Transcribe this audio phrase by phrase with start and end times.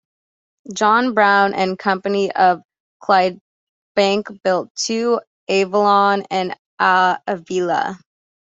[0.73, 2.63] John Brown and Company of
[3.03, 7.99] Clydebank built two: "Avelona" and "Avila".